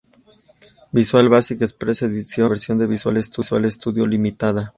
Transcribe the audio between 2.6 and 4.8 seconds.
de Visual Studio limitada.